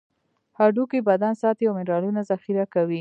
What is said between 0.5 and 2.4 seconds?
هډوکي بدن ساتي او منرالونه